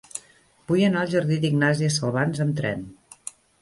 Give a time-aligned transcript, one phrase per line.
[0.71, 2.87] Vull anar al jardí d'Ignàsia Salvans amb tren.